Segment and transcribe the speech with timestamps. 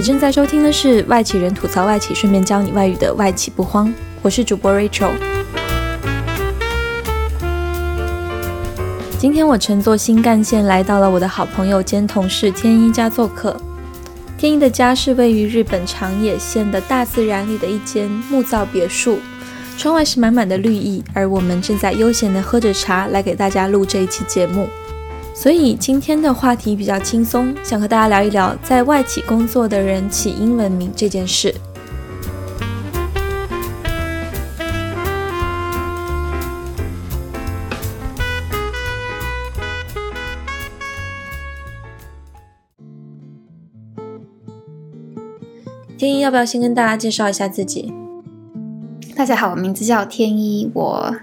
[0.00, 3.92] 你正在收听的是外企人吐槽外企，顺便教你外语的外企不慌。
[4.22, 5.10] 我是主播 Rachel。
[9.18, 13.54] 今天我乘坐新干线来到了我的好朋友兼同事天一家做客。
[14.38, 19.18] 天一的家是位于日本长野县的大自然里的一间木造别墅，
[19.76, 24.66] 窗外是满满的绿意，而我们正在悠闲的喝着茶来给大家录这一期节目。
[25.40, 31.54] 所以今天的话题比较轻松，想和大家聊一聊在外企工作的人起英文名这件事。
[45.96, 47.90] 天一要不要先跟大家介绍一下自己？
[49.16, 51.14] 大家好，我名字叫天一，我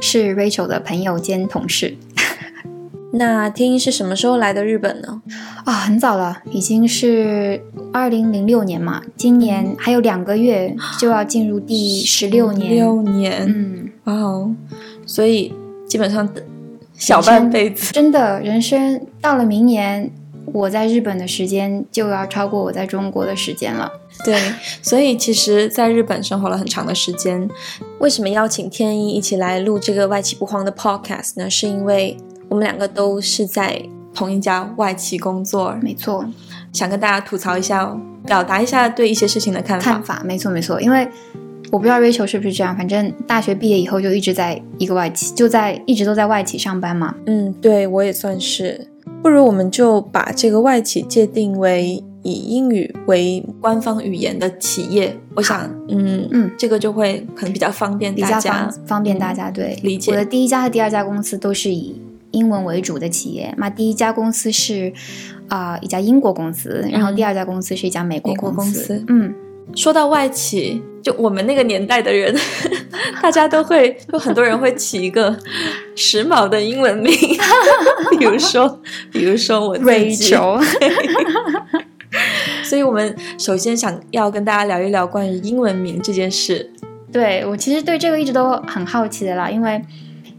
[0.00, 1.98] 是 Rachel 的朋友兼同事。
[3.12, 5.22] 那天一是什么时候来的日本呢？
[5.64, 12.74] 啊，很早了，已经是二零零六年嘛，今年还有两个月就要进入第十六年。
[12.74, 14.54] 六年，嗯，哇哦！
[15.06, 15.54] 所以
[15.88, 16.28] 基本上
[16.94, 20.10] 小半辈子，真的人生到了明年，
[20.52, 23.90] 我在日本的时间就要超过我在中国的时间了。
[24.24, 24.36] 对，
[24.82, 27.48] 所以其实在日本生活了很长的时间。
[28.00, 31.48] 为什么邀请天一一起来录这个外企不慌的 podcast 呢？
[31.48, 32.16] 是因为
[32.48, 33.82] 我们两个都是在
[34.14, 36.24] 同一家外企工作，没错，
[36.72, 37.96] 想跟大家吐槽一下，
[38.26, 39.92] 表达一下对一些事情的看法。
[39.92, 41.08] 看法没错没错，因为
[41.70, 47.14] 我不知道 Rachel 是不是这样，反正大学毕业以后就一直在一个外企，就在一直都在外企上班嘛。
[47.26, 48.88] 嗯，对我也算是。
[49.22, 55.18] 不如我们就把这个外企界定为以英语为官方语言的企业。
[55.34, 63.52] 我想，嗯嗯，这个就会可能比较方便比较大家方方便大家对理解我的第一家和第二家公司都是以英文为主的企业。
[63.56, 64.92] 那第一家公司是
[65.48, 69.34] 啊、一家英国公司，然后第二家公司是一家美国公公司嗯，
[69.74, 72.34] 说到外企，就我们那个年代的人，
[73.22, 75.36] 大家都会，有很多人会起一个
[75.96, 77.12] 时髦的英文名，
[78.18, 80.34] 比如说，比如说我自己。
[80.34, 80.62] Rachel
[82.64, 86.70] 所以我们首先想要跟大家聊一聊关于英文名这件事。
[87.10, 89.82] 对我其实对这个一直都很好奇的啦，因为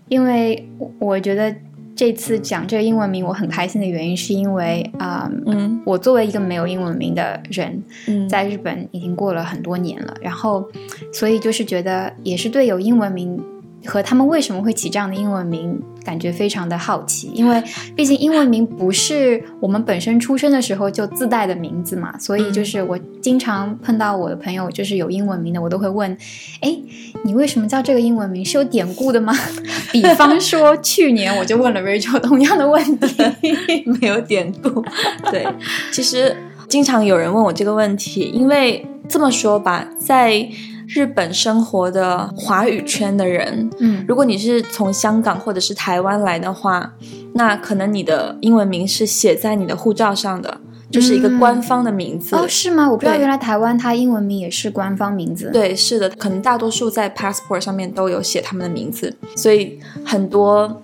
[0.08, 1.54] 因为我我觉得
[2.00, 5.82] 这次讲这个英文名我很开心的原因，是因为啊、嗯。
[5.86, 10.66] 我作为一个没有英文名的人，嗯，在日本已经过了很多年了，然后
[11.12, 13.38] 所以就是觉得也是对有英文名
[13.86, 15.78] 和他们为什么会起这样的英文名
[16.10, 17.64] 感觉非常的好奇，因为
[17.96, 26.18] 毕竟英文名不是我们本身出生的时候就自带的名字嘛，所以就是我经常碰到我的朋友就是有英文名的，我都会问，
[26.62, 26.76] 哎，
[27.24, 28.44] 你为什么叫这个英文名？
[28.44, 29.32] 是有典故的吗？
[29.94, 33.24] 比方说去年我就问了 Rachel 同样的问题，
[34.02, 34.84] 没有典故。
[35.30, 35.46] 对，
[35.92, 36.36] 其实
[36.68, 40.50] 经常有人问我这个问题，因为这么说吧，在
[40.90, 46.94] 日本生活的华语圈的人，嗯如果你是从香港或者是台湾来的话，
[47.34, 52.36] 那可能你的英文名是写在你的护照上的，就是一个官方的名字。
[52.36, 52.90] 哦，是吗？
[52.90, 55.52] 我不知道原来台湾它英文名也是官方名字。
[55.54, 60.82] 对，是的，可能大多数在 passport 上面都有写他们的名字，所以很多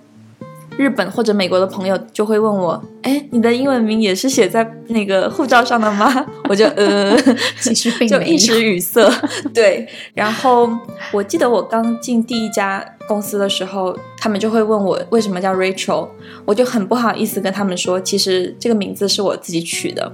[0.76, 7.16] 日本或者美国的朋友就会问我：“哎，你的英文名也是写在那个护照上的吗？” 我就呃，
[7.60, 9.08] 其实并就一时语塞。
[9.54, 10.70] 对，然后
[11.12, 16.08] 我记得我刚进第一家公司的时候，他们就会问我为什么叫 Rachel，
[16.44, 20.12] 我就很不好意思跟他们说，其实这个名字是我自己取的，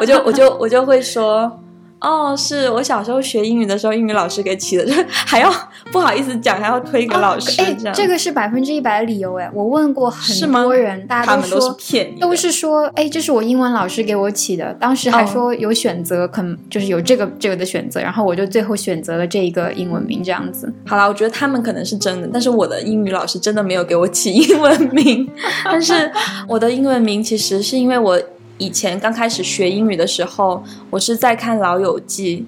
[0.00, 1.60] 我就我就我就会说。
[2.04, 5.50] 哦，是我小时候学英语的时候，英语老师给起的，就 还要
[5.90, 20.72] 不好意思讲，还要推给老师，哎这，个是百分之一百的理由哎，我问过很多人，大家他们都是说骗你的，都是说，哎，这是我英文老师给我起的，当时还说有选择，可能就是有这个这个的选择，然后我就最后选择了这一个英文名这样子。
[20.86, 25.26] 好了，我觉得他们可能是真的，但是我的英语老师真的没有给我起英文名。
[25.64, 26.10] 但是
[26.46, 28.20] 我的英文名其实是因为我
[28.58, 32.38] 以前刚开始学英语的时候，我是在看《老友记》，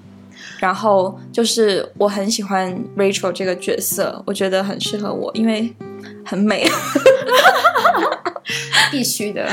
[0.59, 5.73] 然后就是我很喜欢 Rachel 这个角色，我觉得很适合我，因为
[6.25, 6.65] 很美。
[8.89, 9.45] 必须的，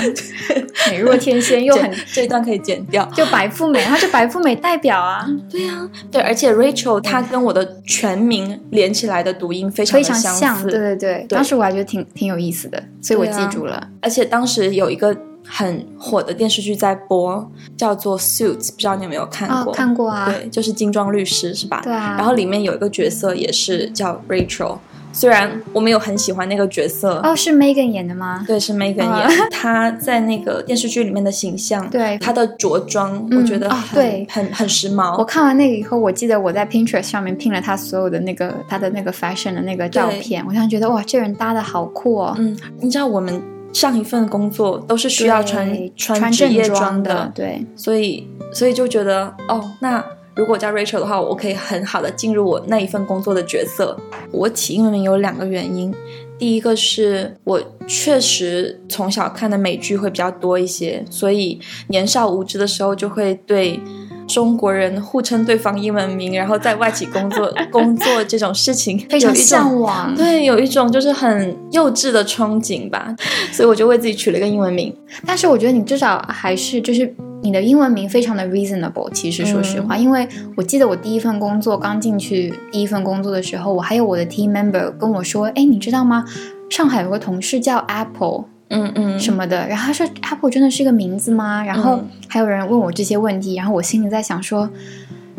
[0.88, 3.04] 美若天仙又很 这一段可以剪掉。
[3.06, 13.88] 就白富美，她是白富美代表啊，对呀、对，而且 Rachel 她跟我的全名连起来的读音非常非常的相像，似，对对对，对当时我还觉得挺挺有意思的，所以我记住了。
[14.00, 15.14] 而且当时有一个
[15.46, 19.72] 很火的电视剧在播，叫做《Suits》，不知道你有没有看啊，过？
[19.72, 21.80] 看过啊，对，就是精装律师是吧？
[21.84, 24.78] 对啊，然后里面有一个角色也是叫 Rachel，
[25.12, 28.44] 虽然我没有很喜欢那个角色，哦，是 Megan 演的吗？
[28.46, 35.16] 对，是 Megan 啊演，她在那个电视剧里面的形象，对她的着装，嗯我觉得哦很、对很很时髦。
[35.18, 43.40] 我看完那个以后，我记得我在 Pinterest 上面拼了她所有的那个她的那个 fashion 的那个照片，我突然觉得哇，这人搭的好酷哦，嗯，你知道我们
[43.74, 50.02] 上一份工作都是需要穿穿职业装装的，对，所以所以就觉得哦，那
[50.34, 53.98] 如果叫 Rachel 的话，我可以很好的进入我那一份工作的角色。
[54.30, 55.92] 我起英文名有两个原因，
[56.38, 63.78] 第一个是我确实从小看的美剧会比较多一些，所以年少无知的时候就会对。
[64.26, 70.14] 中国人互称对方英文名，然后在外企工作 工作这种事情，非常向往。
[70.14, 73.14] 对，有一种就是很幼稚的憧憬吧，
[73.52, 74.94] 所以我就为自己取了一个英文名。
[75.26, 79.10] 但是我觉得你至少还是就是你的英文名非常的 reasonable。
[79.12, 86.24] 其实说实话，因为我记得我第一份工作刚进去第一份工作的时候，我还有我的 team member 跟我说：“哎，你知道吗？
[86.70, 91.64] 上海有个同事叫 Apple。”嗯嗯，什么的，然后他说 Apple 真的是一个名字吗？
[91.64, 94.68] 然后嗯还有人问我这些问题，然后我心里在想说，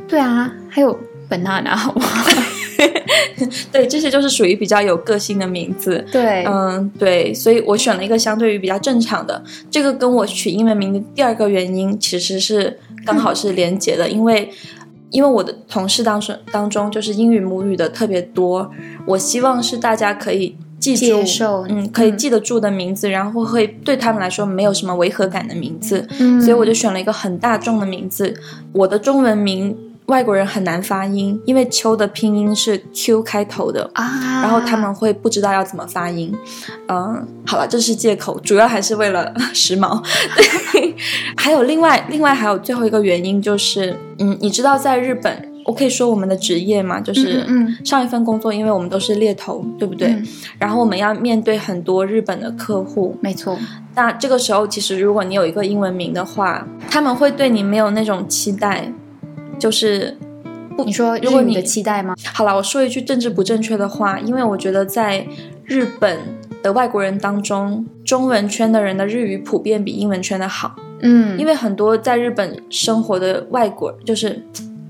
[0.08, 0.98] 对啊，还有
[1.30, 2.26] banana 好不好？
[3.72, 6.06] 对，这些就是属于比较有个性的名字。
[6.12, 9.44] 对，嗯，对，所以我选了一个相对于比较正常的。
[9.70, 14.50] 这个跟我取英文名的第二个原因其实是刚好是连结的，因为
[15.12, 18.72] 因为我的同事当中当中就是英语母语的特别多，
[19.06, 28.34] 我希望是大家可以记住接，受，嗯，可以记得住的名字，然后会对他们来说没有什么违和感的名字，嗯，所以我就选了一个很大众的名字。
[28.72, 29.76] 我的中文名
[30.08, 33.90] 外国人很难发音，因为秋的拼音是 Q 开头的。
[33.94, 36.32] 啊，然后他们会不知道要怎么发音，
[36.88, 40.00] 嗯，好了，这是借口，主要还是为了时髦。
[40.72, 40.96] 对，
[41.36, 47.86] 还有另外另外还有最后一个原因就是，嗯，你知道在日本，我可以说我们的职业嘛，就是嗯嗯。
[47.86, 50.10] 上一份工作，因为我们都是猎头，对不对？
[50.10, 50.28] 嗯。
[50.60, 53.58] 然后我们要面对很多日本的客户，没错，
[53.96, 58.92] 那这个时候其实如果你有一个英文名的话，他们会对你没有那种期待，
[59.58, 60.16] 就是
[60.78, 62.14] 不你说如果你的期待吗？
[62.34, 65.26] 好了，我说一句政治不正确的话，因为我觉得在
[65.64, 66.20] 日本
[66.62, 74.44] 的外国人当中，中文圈的人的日语普遍比英文圈的好，嗯，因为很多在日本生活的外国就是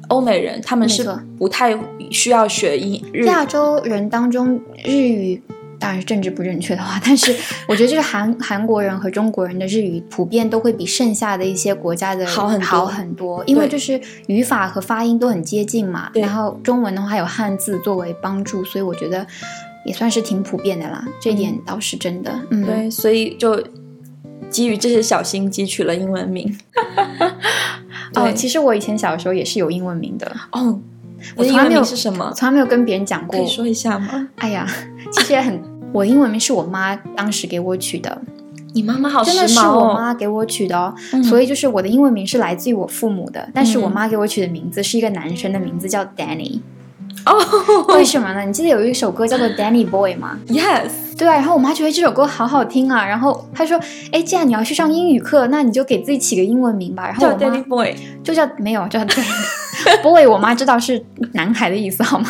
[0.08, 1.04] 欧美人，他们是
[1.38, 1.78] 不太
[2.12, 3.26] 需要学英日语。
[3.26, 5.42] 亚洲人当中日语。
[5.78, 7.36] 当然是政治不正确的话，但是
[7.68, 16.10] 我觉得就是韩韩国人和中国人的日语普遍都会比剩下的一些国家的好很多好很多，因为就是语法和发音都很接近嘛。
[16.14, 19.28] 然后中文的话有汉字作为帮助，所以我觉得
[19.86, 21.06] 也算是挺普遍的啦。
[21.20, 22.34] 这一点倒是真的。
[22.52, 23.62] 嗯，对，所以就
[24.50, 26.58] 基于这些小心机取了英文名。
[28.16, 30.80] 哦，其实我以前小时候也是有英文名的，哦，
[31.36, 32.32] 我从来没有你的英文名是什么？
[32.36, 33.48] 从来没有跟别人讲过可以。
[33.48, 34.30] 说一下吗？
[34.38, 34.68] 哎呀，
[35.12, 35.62] 其实也很，
[35.94, 38.22] 我英文名是我妈当时给我取的，
[38.74, 39.60] 你妈妈好时真的是。
[39.60, 40.94] 我妈给我取的哦。
[41.14, 46.60] 嗯所以就是我的英文名是来自于我父母的，但是我嗯妈给我取的名字是一个男生的名字，叫 Danny。
[47.26, 48.42] 哦为什么呢？
[48.42, 53.80] 你记得有一首歌叫做 Danny Boy 吗？，yes，对啊，然后我妈觉得这首歌好好听啊，然后她说
[54.12, 57.96] ：“哎，既然你要去上英语课，那你就给自己起个英文名吧。”然后叫我妈 Danny Boy。
[58.24, 61.04] 就叫没有叫 Danny Boy，我妈知道是
[61.34, 62.30] 男孩的意思好吗？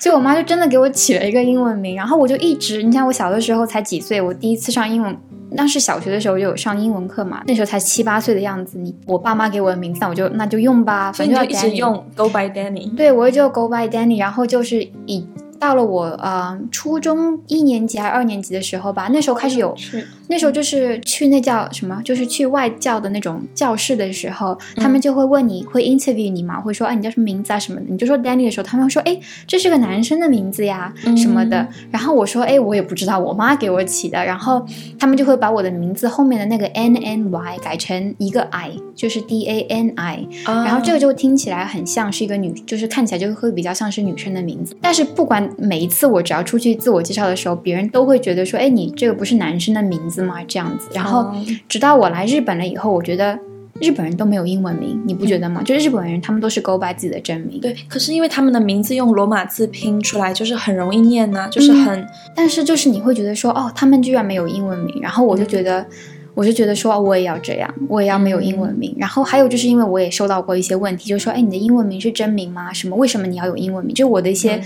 [0.00, 5.14] 所以我妈就真的给我起了一个英文名，然后我就一直，你看我小的时候才几岁，我第一次上英文，
[5.56, 8.78] 当时小学的时候就有上英文课嘛，那时候才七八岁的样子。
[8.78, 11.70] 你我爸妈给我的名字，那我就那就用吧，反正就一直。
[11.70, 12.94] 用 Go by Danny。
[12.96, 15.26] 对，我就 Go by Danny，然后就是以
[15.58, 31.66] 到了我呃初中一年级还是二年级的时候吧，那时候开始有是那时候就是去那叫什么，就是去外教的那种教室的时候，嗯他们就会问你，会 interview 你嘛，会说，哎，你叫什么名字啊什么的，你就说 Danny 的时候，他们会说，哎，这是个男生的名字呀，嗯什么的。
[31.90, 34.22] 然后我说，哎，我也不知道，我妈给我起的。
[34.22, 34.64] 然后
[34.98, 40.26] 他们就会把我的名字后面的那个 N N Y 改成一个 I，就是 D A N I。
[40.44, 44.76] 然然后这个就听起来很像是一个女，就是看起来就会比较像是女生的名字。
[44.82, 50.36] 但是不管每一次我只要出去自我介绍的时候，别人都会觉得说，哎，你这个不是男生的名字吗？
[50.46, 50.88] 这样子。
[50.92, 51.34] 然后哦
[51.68, 53.38] 直到我来日本了以后，我觉得
[53.80, 55.62] 日本人都没有英文名，你不觉得吗？
[55.62, 57.60] 就日本人他们都是 go by 自己的真名。
[57.60, 65.86] 对，可是因为他们的名字用罗马字拼出来，就是很容易念呐、就是很、但是就是你会觉得说，哦，他们居然没有英文名，然后我就觉得。
[66.34, 68.94] 我就觉得说，我也要这样，我也要没有英文名。
[68.96, 72.72] 然后还有就是因为我也收到过一些问题，就说，哎，你的英文名是真名吗？
[72.72, 72.94] 什么？
[72.94, 73.92] 为什么你要有英文名？
[73.92, 74.62] 就我的一些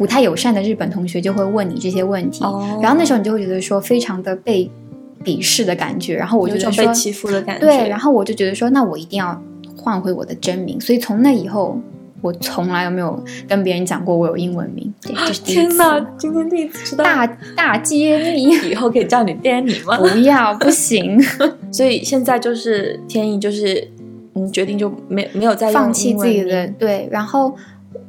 [0.00, 4.70] 不太友善的日本同学就会问你这些问题，哦然后那时候你就会觉得说，非常的被
[5.22, 6.16] 鄙视的感觉。
[6.16, 7.66] 然后我就觉得说，被欺负的感觉。
[7.66, 9.38] 对，然后我就觉得说，那我一定要
[9.76, 10.80] 换回我的真名。
[10.80, 11.78] 所以从那以后，
[12.22, 15.60] 我从来都没有跟别人讲过我有英文名，对，这是第一次。
[15.66, 19.98] 天哪，今天第一次知道，大大揭秘， 以后可以叫你 Danny 吗？
[19.98, 21.20] 不要，不行。
[21.70, 23.86] 所以现在就是天意，就是
[24.34, 27.54] 嗯，决定就没没有再放弃自己的对，然后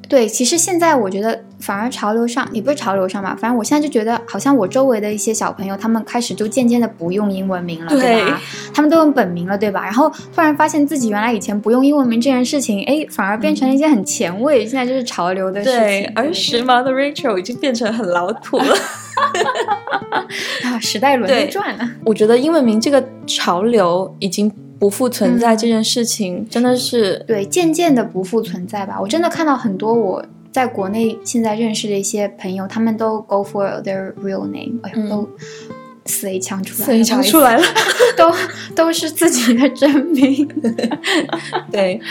[0.08, 8.42] 对，其实现在我觉得反而潮流上也不是潮流上吧，反正我现在就觉得好像我周围的一些小朋友，他们开始就渐渐的不用英文名了，对对吧？
[8.74, 9.84] 他们都用本名了，对吧？
[9.84, 18.66] 然后突然发现自己原来以前不用英文名这件事情，哎，反而变成了一件很前卫，现在就是潮流的事对情，，而时髦的 Rachel 已经变成很老土了。
[20.64, 21.90] 啊，时代轮流转了。
[22.06, 28.98] 我觉得英文名这个潮流已经不复存在，这件事情真的是对，渐渐的不复存在吧。
[29.00, 35.10] 我真的看到很多我在国内现在认识的一些朋友，他们都 go for their real name，哎呦，嗯。
[35.10, 35.30] 都
[36.06, 37.64] 死了一枪出来了，所以讲出来了。
[38.18, 38.34] 都
[38.76, 40.48] 都是自己的真名。
[41.72, 42.02] 对，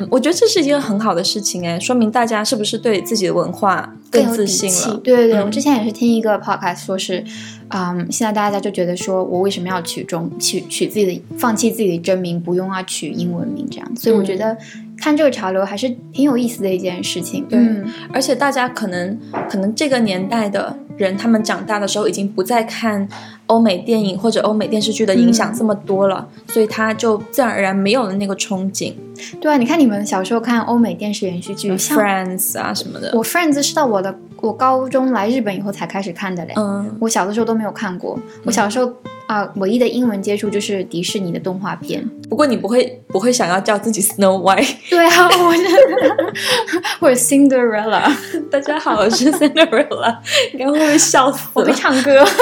[0.00, 4.96] 嗯我觉得这是一件很好的事情哎，说明大家是不是对自己的文化更有自信了？
[4.98, 5.44] 对对对，嗯。
[5.46, 7.22] 我之前也是听一个 podcast 说是，
[7.68, 14.24] 嗯，现在大家就觉得说我为什么要取中取取自己的放弃自己的真名，不用啊取英文名这样，所以我嗯。
[14.24, 14.58] 觉得
[14.98, 17.44] 看这个潮流还是挺有意思的一件事情。
[17.48, 23.06] 对嗯，而且大家可能可能这个年代的人，他们长大的时候已经不再看
[23.46, 28.94] 欧美电影或者欧美电视剧的影响嗯这么多了，所以他就自然而然没有了那个憧憬。
[29.40, 34.14] 对啊，你看你们小时候看欧美电视连续剧，像 Friends 啊什么的，我 Friends 是到我的
[34.46, 36.54] 我高中来日本以后才开始看的嘞。
[36.56, 38.92] 嗯，我小的时候都没有看过，我小时候
[39.26, 42.08] 啊、唯一的英文接触就是迪士尼的动画片。
[42.30, 44.76] 不过你不会不会想要叫自己 Snow White。
[44.88, 46.32] 对啊，我真的，
[47.00, 48.08] 或者 Cinderella，
[48.48, 50.16] 大家好，我是 Cinderella，
[50.52, 51.72] 你该会被笑死我会。
[51.72, 52.24] 唱歌。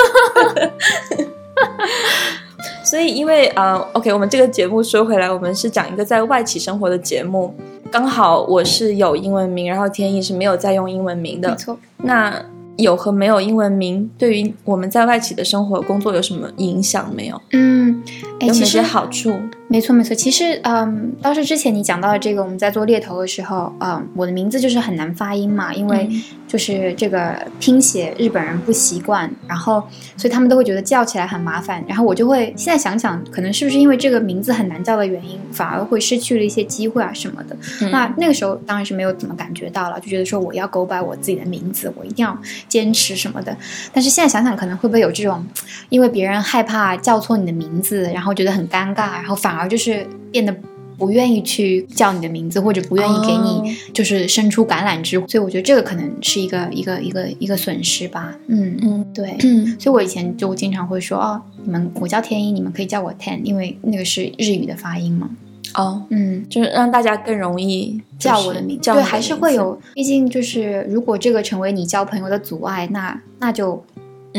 [2.85, 7.55] 所以因为呃，OK，我们这个节目说回来，我们是讲一个在外企生活的节目。
[7.91, 11.50] 刚好我是有英文名，然后天意是没有在用英文名的。
[11.50, 12.45] 没错，那
[12.76, 17.41] 有和没有英文名，对于我们在外企的生活工作有什么影响没有？
[17.53, 18.03] 嗯，
[18.41, 19.33] 有哪些好处？
[19.68, 29.83] 没错没错，其实嗯，倒是之前你讲到的这个，我们在做猎头的时候，嗯，我的名字就是很难发音嘛，因为嗯就是这个拼写日本人不习惯，然后
[30.16, 37.56] 所以他们都会觉得叫起来很麻烦，然后我就会现在想想，可能是不是因为这个名字很难叫的原因，反而会失去了一些机会啊什么的。
[37.80, 43.56] 嗯那那个时候当然是没有怎么感觉到了，就觉得说我要 go by 我自己的名字，我一定要坚持什么的。
[43.92, 45.44] 但是现在想想，可能会不会有这种，
[45.88, 50.54] 因为别人害怕叫错你的名字，然后觉得很尴尬，然后反而就是变得
[50.97, 55.16] 不愿意去叫你的名字，或者不愿意给哦你就是伸出橄榄枝。
[55.26, 58.35] 所以我觉得这个可能是一个一个一个一个损失吧。
[58.47, 59.37] 嗯，嗯对。
[59.42, 65.30] 嗯所以我以前就经常会说哦，你们我叫天一，你们可以叫我 Ten，因为那个是日语的发音嘛。
[65.75, 69.76] 哦，嗯，就是让大家更容易叫我的名字，对，还是会有。
[69.92, 73.85] 毕竟就是，如果这个成为你交朋友的阻碍，那那就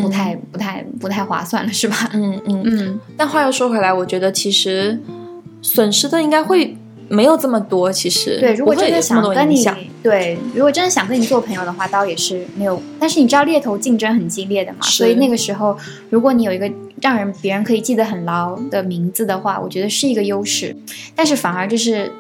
[0.02, 2.10] 不太、不太不太划算了，是吧？
[2.14, 2.64] 嗯嗯。
[2.66, 5.00] 嗯，但话又说回来，我觉得其实
[5.62, 7.92] 损失的应该会没有这么多。
[7.92, 9.66] 其实对，如果真的想跟你。
[10.04, 12.82] 对，如果真的想跟你做朋友的话，倒也是没有。
[13.00, 15.78] 但是你知道猎头竞争很激烈的嘛，所以那个时候，
[16.10, 16.72] 如果你有一个
[17.02, 20.76] 让人别人可以记得很牢的名字的话，我觉得是一个优势。
[21.16, 22.12] 但是反而就是。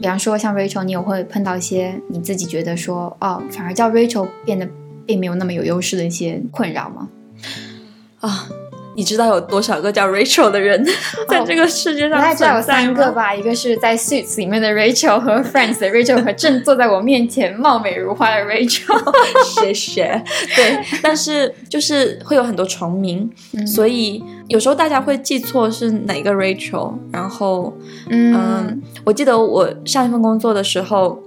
[0.00, 4.66] 比方说，像 Rachel，你也会碰到一些你自己觉得说，哦，反而叫 Rachel 变得
[5.04, 7.06] 并没有那么有优势的一些困扰吗？
[8.20, 8.46] 啊，
[8.96, 10.84] 你知道有多少个叫 Rachel 的人
[11.28, 18.98] 在这个世界上大概只有三个吧，一个是在 Suits 里面的 Rachel 和 Friends 的 Rachel 和正坐在我面前貌美如花的 Rachel。
[19.60, 20.22] 谢谢。
[20.54, 26.92] 对，但是就是会有很多重名，嗯所以有时候大家会记错是哪个 Rachel。
[27.12, 27.72] 然后，
[28.10, 31.18] 嗯嗯，我记得我上一份工作的时候，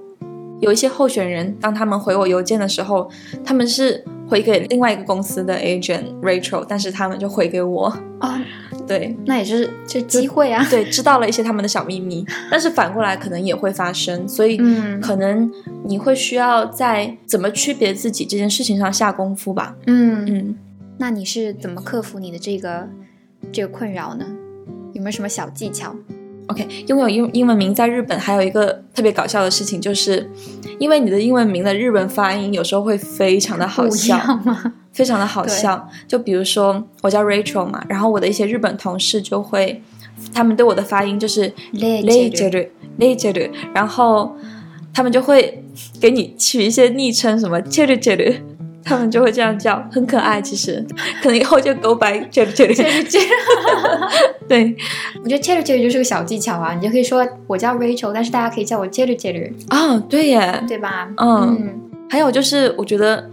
[0.63, 3.09] 有一些候选人，当他们回我邮件的时候，
[3.43, 7.93] 他们是回给另外一个公司的 agent Rachel，但是他们就回给我。
[8.19, 8.41] 啊，
[8.87, 10.65] 对那也就是这机会啊。
[10.69, 15.51] 对，知道了一些他们的小秘密， 但是反过来可能也会发生，所以嗯可能
[15.83, 19.75] 你会需要在怎么区别自己这件事情上下功夫吧。
[19.87, 20.57] 嗯，嗯，
[20.97, 22.87] 那你是怎么克服你的这个
[23.51, 24.25] 这个困扰呢？
[24.93, 25.93] 有没有什么小技巧？
[26.47, 30.29] OK，拥有英英文名在日本还有一个特别搞笑的事情，就是
[30.77, 34.19] 因为你的英文名的日文发音有时候会非常的好笑，
[34.91, 35.87] 非常的好笑。
[36.07, 39.81] 就比如说我叫 Rachel 嘛，然后我的一些日本同事就会，
[40.33, 42.67] 他们对我的发音就是累 Rachel
[42.99, 44.35] Rachel，然后
[44.93, 45.63] 他们就会
[46.01, 48.43] 给你取一些昵称，什么 c h e r c h e r
[48.83, 50.41] 他们就会这样叫，很可爱。
[50.41, 50.85] 其实
[51.21, 53.19] 可能以后就 go by c h e r c h e r 这这，
[54.47, 54.75] 对，
[55.23, 61.09] 我觉得 Cheddar 就是个小技巧啊，你就可以说我叫 Rachel，但是大家可以叫我 Cheddar，哦，对耶，对吧？
[61.17, 63.29] 嗯，还有就是我觉得。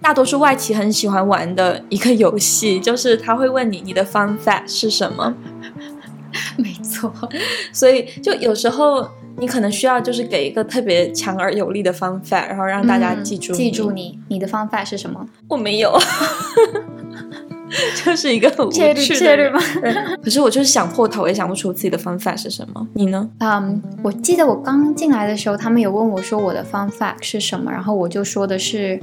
[0.00, 5.34] 大多数外企很喜欢玩的一个游戏，就是他会问你你的 fun fact 是什么。
[6.56, 7.12] 没错，
[7.72, 9.06] 所以就有时候
[9.38, 15.24] 你可能需要就是给一个特别强而有力的 fun fact，然后让大家记住记住你你的 fun fact 是什么？
[15.48, 15.96] 我没有，
[18.04, 19.60] 就是一个很无趣的吗？
[20.22, 22.86] 可是我就是想破头也想不出自己的 fun fact 是什么。
[22.94, 23.28] 你呢？
[23.38, 29.00] 嗯，我记得我刚进来的时候，他们有问我说我的 fun fact 是什么，然后我就说的是。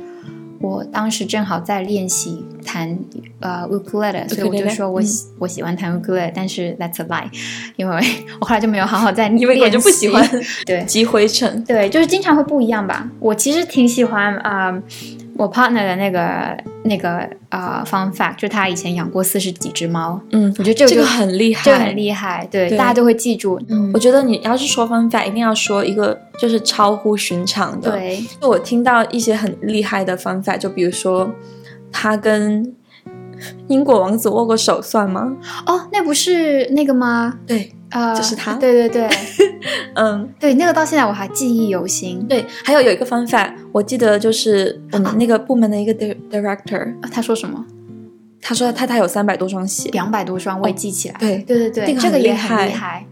[0.65, 2.97] 我当时正好在练习弹
[3.39, 7.29] 呃 ukulele，所以我就说我喜我喜欢弹 ukulele，但是 that's a lie，
[7.75, 8.03] 因为
[8.39, 9.43] 我后来就没有好好在练习。
[9.43, 10.27] 因为我就不喜欢
[10.65, 13.09] 对 积灰尘，对，就是经常会不一样吧。
[13.19, 14.81] 我其实挺喜欢啊。
[15.37, 20.19] 我 partner 的那个那个呃 fun fact，就他以前养过四十几只猫。
[20.31, 23.59] 嗯，我觉得这个这个很厉害，这个很厉害，对，大家都会记住。
[23.67, 27.91] 嗯，我觉得你要是说 fun fact，一定要说一个就是超乎寻常的。
[27.91, 31.29] 对，就我听到一些很厉害的 fun fact，就比如说
[31.91, 32.73] 他跟
[33.67, 35.35] 英国王子握过手，算吗？
[35.65, 37.39] 哦，那不是那个吗？
[37.45, 37.71] 对。
[37.91, 39.09] 啊，就是他，对对对，
[39.95, 42.27] 嗯，对，那个到现在我还记忆犹新。
[42.27, 47.63] 对，还有有一个方法，我记得就是我们那个部门的一个 director，他说什么？
[48.41, 51.15] 他说他他有三百多双鞋，两百多双，我也记起来。
[51.19, 53.05] 对对对对，这个也很厉害。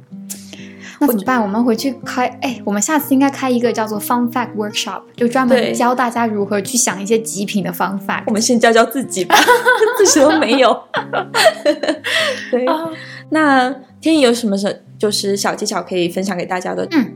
[1.05, 1.41] 那怎么办？
[1.41, 8.23] 我们回去开，哎，我们下次应该开一个叫做 Fun Fact Workshop，就专门教大家如何去想一些极品的方法。
[8.27, 9.35] 我们先教教自己吧，
[9.97, 10.75] 自己都没有。
[12.51, 12.65] 对，
[13.29, 13.75] 那。
[14.03, 16.85] 天意有什么是就是小技巧可以分享给大家的？
[16.91, 17.13] 嗯，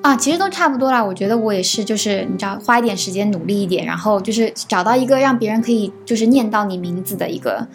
[0.00, 1.04] 啊，其实都差不多啦。
[1.04, 7.68] 我觉得我也是，就是你知道，花一点时间努力一点，然后就是找到一个让别人可以就是念到你名字的一个，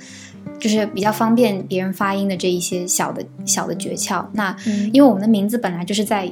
[0.59, 4.25] 就是比较方便别人发音的这一些小的小的诀窍。
[4.33, 4.55] 那
[4.93, 6.31] 因为我们的名字本来就是在。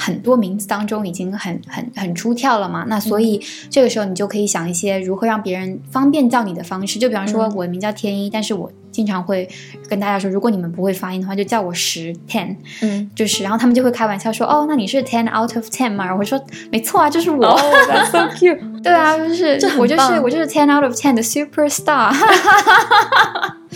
[0.00, 9.48] 很多名字当中已经很很很出跳了嘛，那所以这个时候你就可以想一些如何让别人方便叫你的方式，就比方说我的名叫天一，但是我经常会
[9.88, 16.14] 跟大家说，如果你们不会发音的话，就叫我十 ten，嗯，就是，然后他们就会开玩笑说，哦，那你是 ten out of ten 吗？
[16.14, 17.58] 我说没错啊，就是我，
[17.90, 22.14] That's so cute，对啊，就是我就是我就是 ten out of ten 的 super star。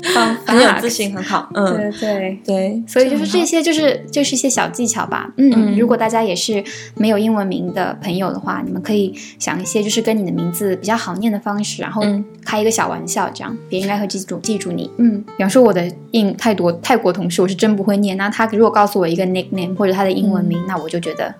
[0.45, 1.49] 很有自信，很好。
[1.55, 5.33] 嗯，对对对，所以就是这些，就是就是一些小技巧吧。
[5.37, 6.62] 嗯，如果大家也是
[6.97, 12.03] 没有英文名的朋友的话，你们可以想一些就是跟你的名字比较好念的方式，然后
[12.45, 14.91] 开一个小玩笑，这样别人应该会记住记住你。
[14.99, 18.17] 嗯，比方说我的印泰国泰国同事，我是真不会念。
[18.17, 21.33] 那他如果告诉我一个 nickname 或者他的英文名，那我就觉得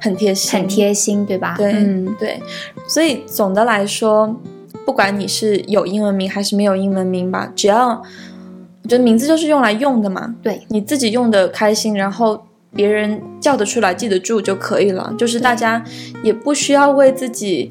[0.00, 1.54] 很贴心，很贴心，对吧？
[1.58, 2.40] 对，嗯，对。
[2.88, 4.40] 所以总的来说。
[4.88, 12.42] 不管你是有英文名还是没有英文名吧，只要我觉得名字就是用来用的嘛，对你自己用的开心，然后
[12.74, 15.12] 别人叫得出来、记得住就可以了。
[15.18, 15.84] 就是大家
[16.22, 17.70] 也不需要为自己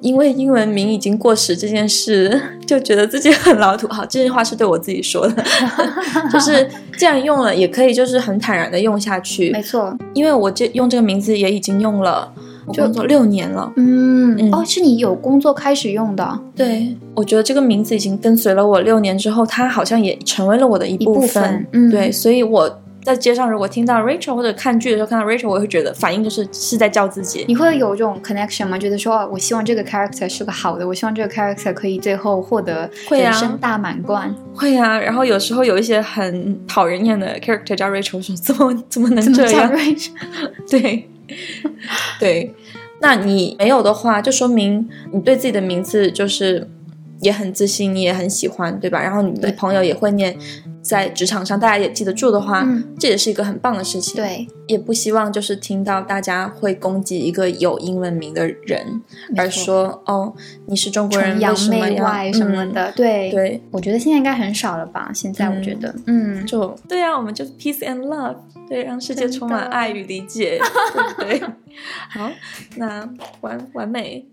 [0.00, 3.86] 因为英文名已经过时这件事 就觉得自己很老土。
[3.86, 5.44] 好，这句话是对我自己说的，
[6.32, 9.52] 就是既然用了，也可以就是很坦然的用下去。
[9.52, 12.32] 没错，因为我这用这个名字也已经用了。
[12.66, 27.44] 工作六年了，嗯，哦，是你有工作开始用的，对，我觉得这个名字已经跟随了我六年之后，它好像也成为了我的一部分，嗯，对，所以我在街上如果听到 Rachel 或者看剧的时候看到 Rachel，我会觉得反应就是是在叫自己。
[27.46, 28.76] 你会有一种 connection 吗？
[28.76, 34.34] 觉得说，我希望这个 character 是个好的，我希望这个 character 可以最后获得人生大满贯。
[34.52, 39.70] 会啊，然后有时候有一些很讨人厌的 character 叫 Rachel，说怎么怎么能这样？
[40.68, 41.08] 对。
[42.20, 42.54] 对，
[43.00, 46.68] 那你没有的话，就说明你对自己的名字就是
[47.20, 49.02] 也很自信，你也很喜欢，对吧？
[49.02, 50.36] 然后你的朋友也会念，
[50.86, 52.66] 在职场上大家也记得住的话，
[52.98, 54.14] 这也是一个很棒的事情。
[54.16, 59.02] 对，也不希望就是听到大家会攻击一个有英文名的人，
[59.36, 60.32] 而说哦，
[60.66, 62.92] 你是中国人，崇洋媚外什么的。
[62.92, 65.10] 对对，我觉得现在应该很少了吧？
[65.14, 68.36] 现在我觉得，嗯，就对啊，我们就 peace and love。
[68.68, 70.60] 对，让世界充满爱与理解，
[71.18, 71.48] 对对？
[72.10, 72.28] 好，
[72.76, 73.08] 那
[73.40, 74.26] 完完美。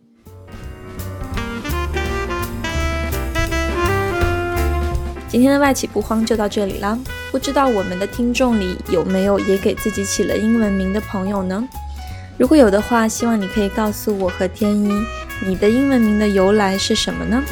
[5.34, 6.96] 今天的外企不慌就到这里啦。
[7.32, 11.68] 不知道我们的听众里有没有也给自己起了英文名的朋友呢？
[12.38, 14.92] 如果有的话，希望你可以告诉我和天一，
[15.44, 17.44] 你的英文名的由来是什么呢？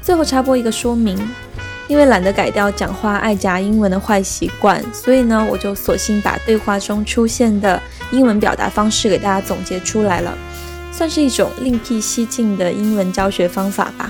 [0.00, 1.18] 最后插播一个说明。
[1.88, 10.32] 因为懒得改掉讲话爱夹英文的坏习惯，所以呢，我就索性把对话中出现的英文表达方式给大家总结出来了，
[10.92, 14.08] 算是一种另辟蹊径的英文教学方法吧。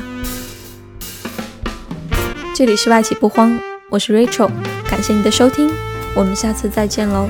[2.62, 4.48] 这里是外企不慌，我是 Rachel，
[4.88, 5.68] 感谢你的收听，
[6.14, 7.28] 我们下次再见喽。